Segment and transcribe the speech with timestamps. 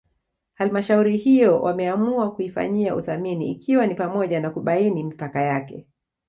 [0.53, 5.87] Halmshauri hiyo wameamua kuyafanyia uthamini ikiwa ni pamoja na kubaini mipaka yake